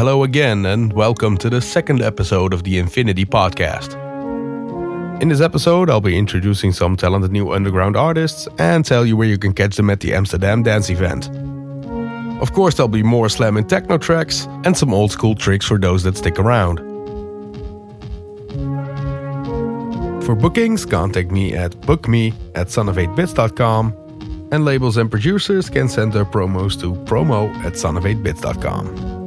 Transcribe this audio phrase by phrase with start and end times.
[0.00, 3.92] Hello again, and welcome to the second episode of the Infinity Podcast.
[5.20, 9.28] In this episode, I'll be introducing some talented new underground artists and tell you where
[9.28, 11.28] you can catch them at the Amsterdam Dance event.
[12.40, 15.76] Of course, there'll be more slam and techno tracks and some old school tricks for
[15.76, 16.78] those that stick around.
[20.24, 26.24] For bookings, contact me at bookme at son8bits.com and labels and producers can send their
[26.24, 29.19] promos to promo at son8bits.com.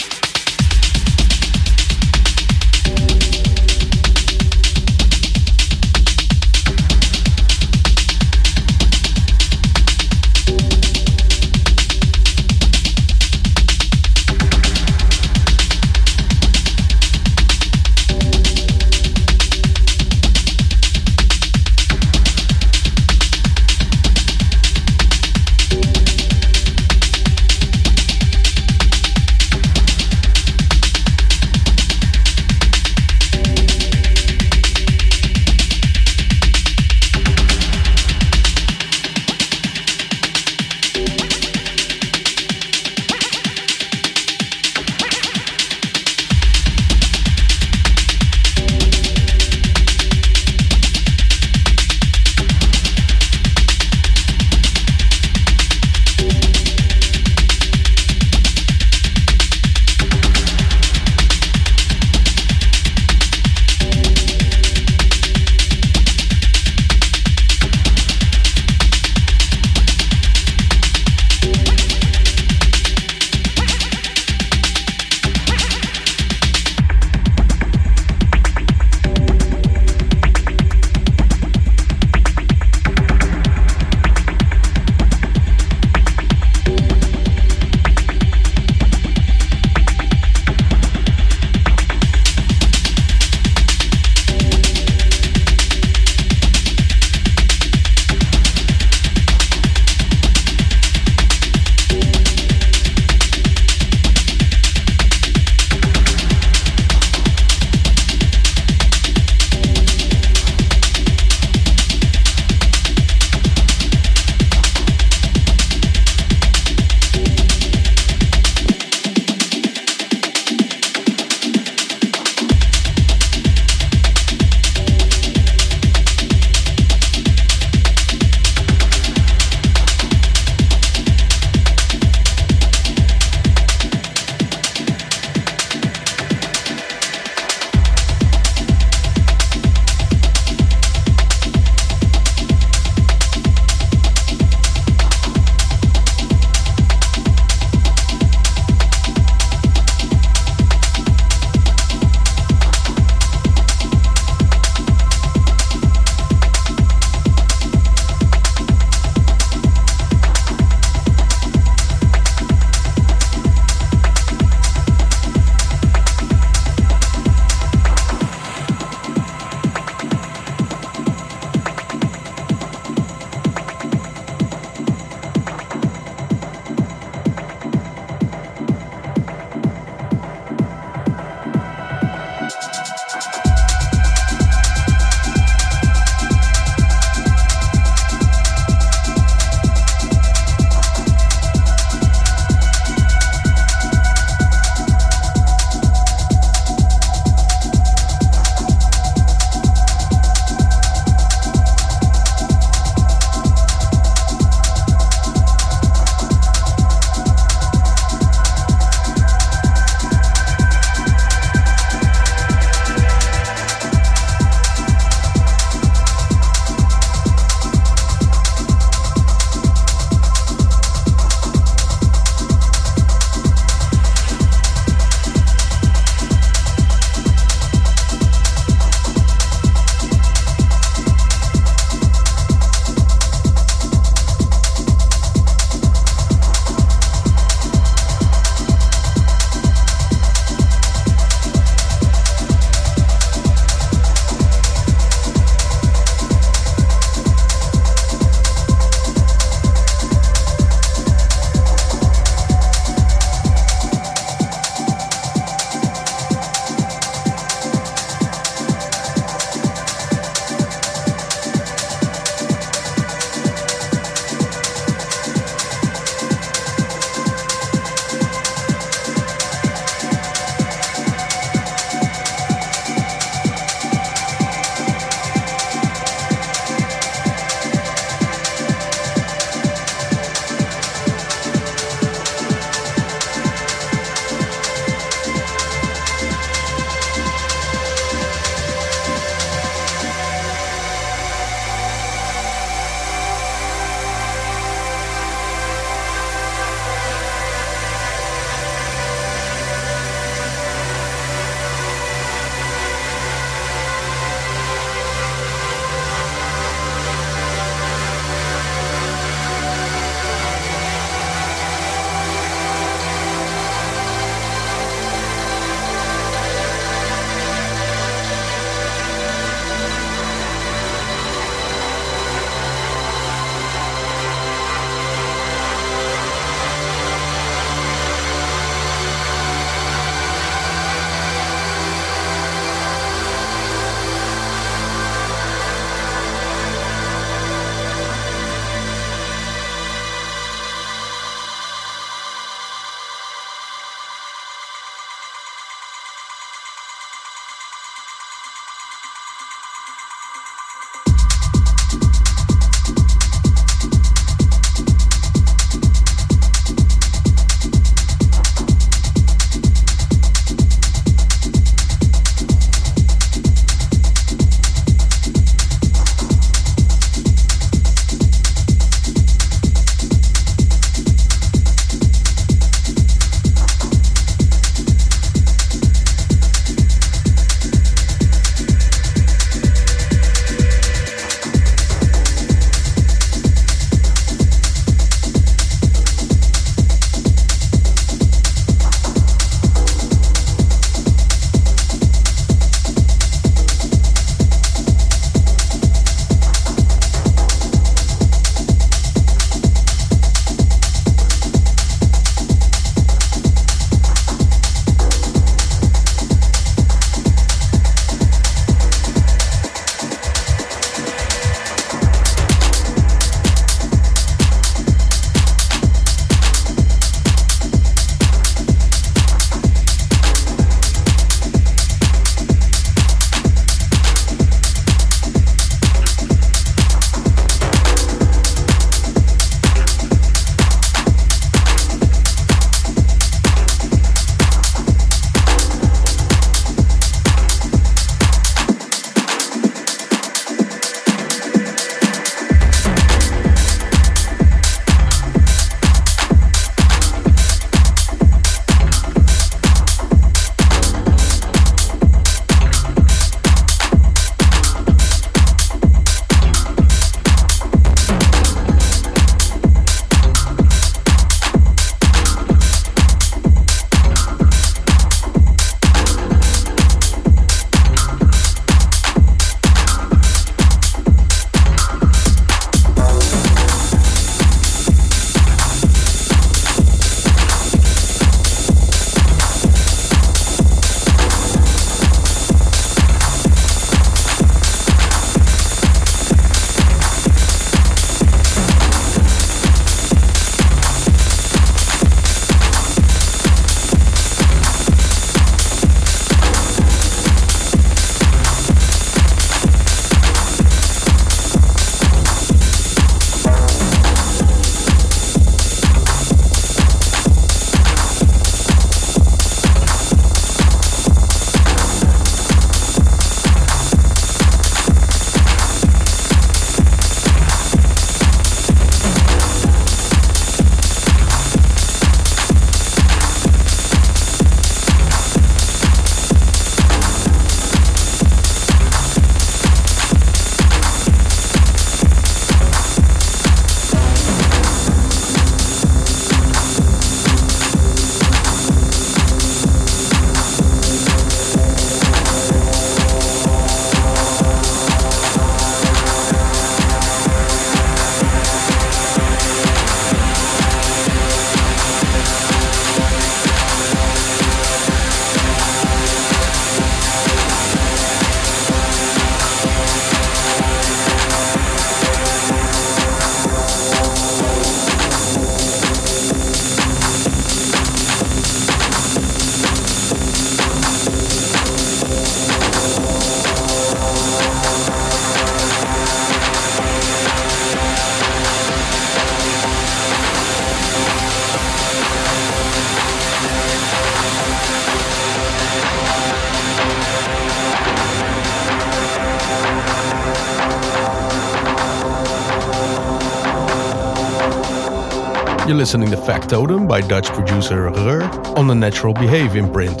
[595.84, 598.22] listening to the Factotum by Dutch producer Rur
[598.56, 600.00] on the Natural Behave imprint.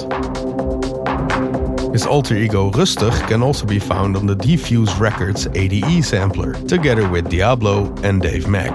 [1.92, 7.06] His alter ego Rustig can also be found on the Defuse Records ADE sampler, together
[7.06, 8.72] with Diablo and Dave Mack.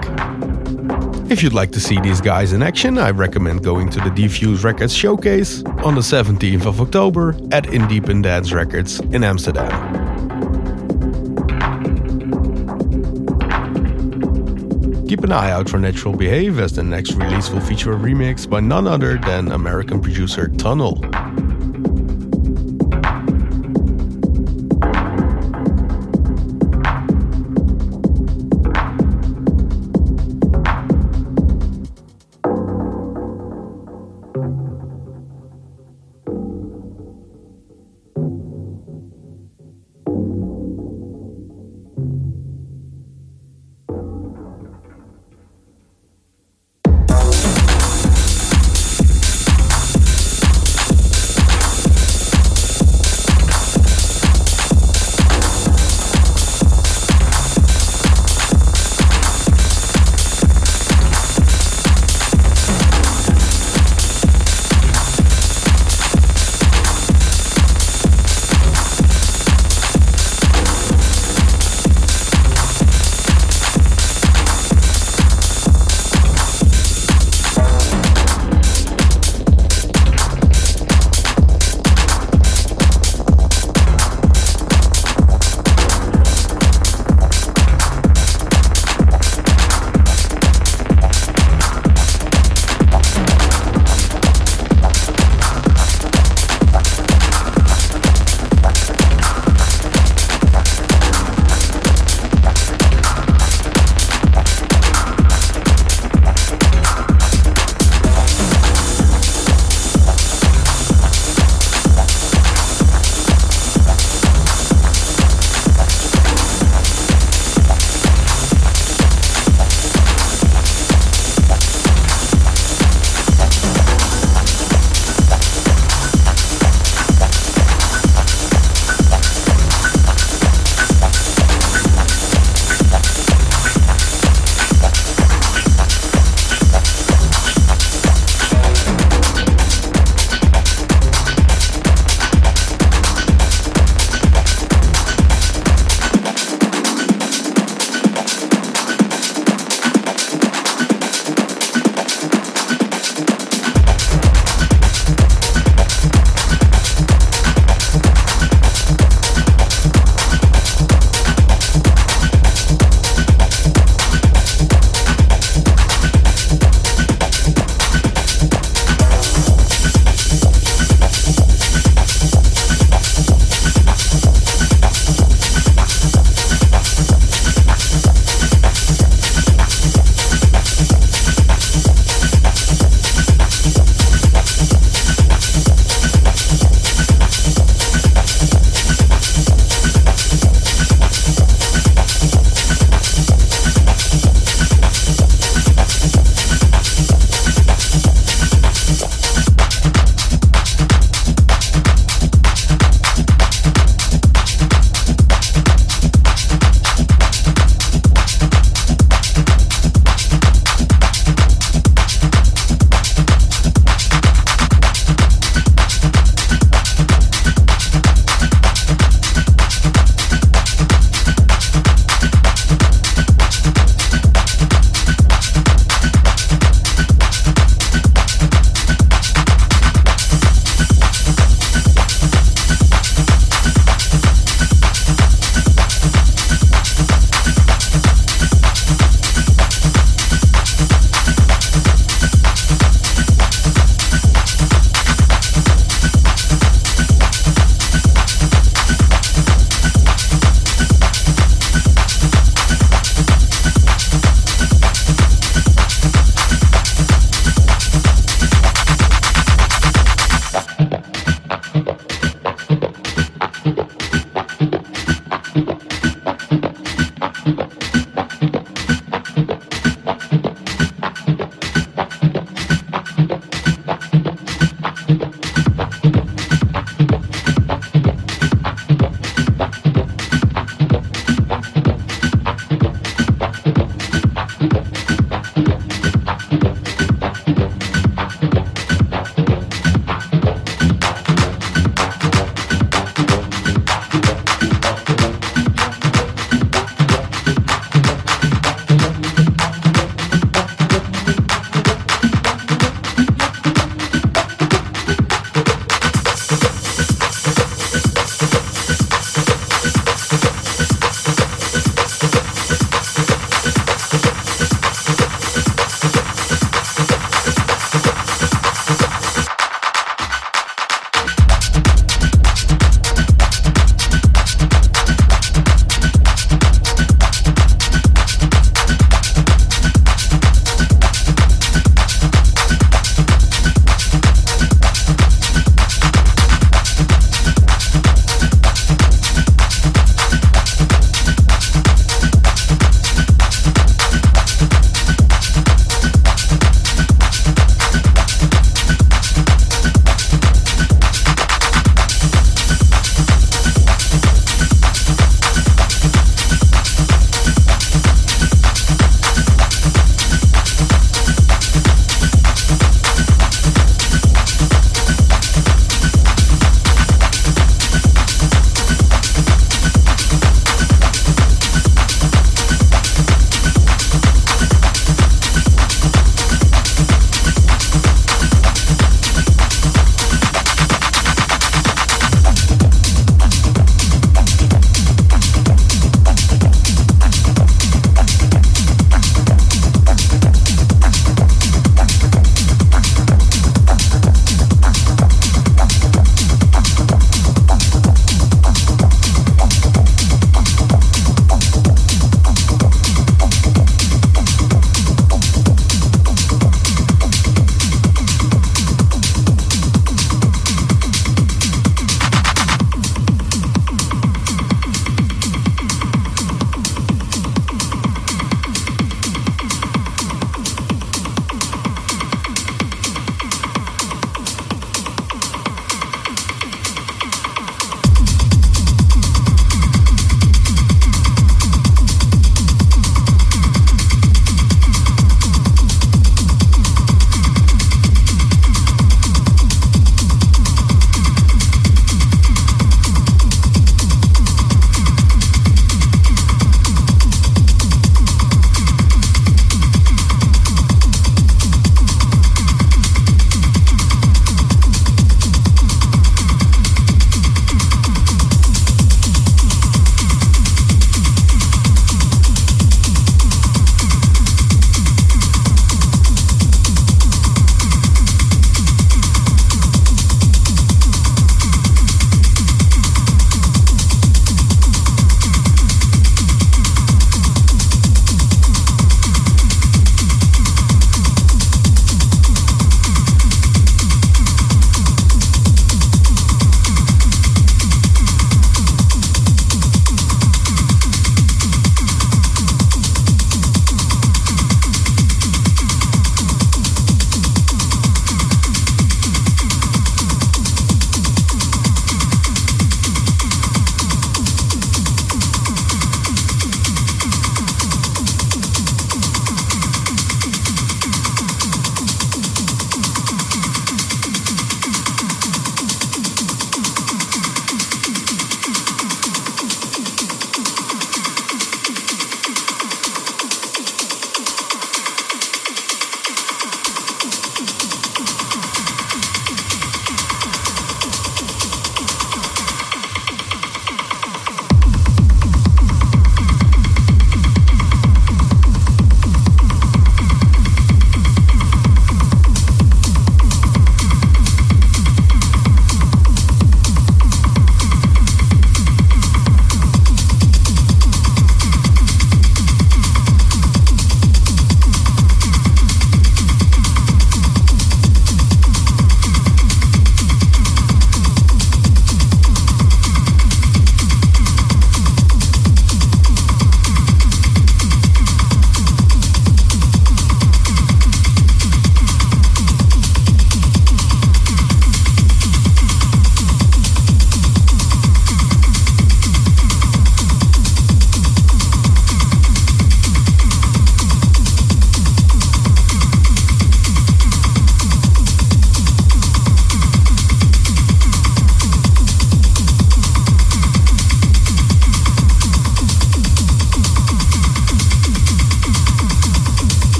[1.28, 4.62] If you'd like to see these guys in action, I recommend going to the Defuse
[4.62, 9.89] Records showcase on the 17th of October at Independence Records in Amsterdam.
[15.30, 18.58] An eye out for Natural Behave as the next release will feature a remix by
[18.58, 20.99] none other than American producer Tunnel.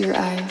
[0.00, 0.45] Your eyes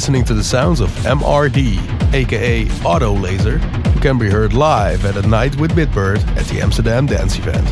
[0.00, 5.14] listening to the sounds of MRD, aka Auto Laser, who can be heard live at
[5.22, 7.66] a night with Bitbird at the Amsterdam Dance Event.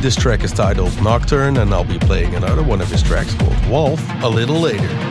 [0.00, 3.66] This track is titled Nocturne, and I'll be playing another one of his tracks called
[3.66, 5.07] Wolf a little later.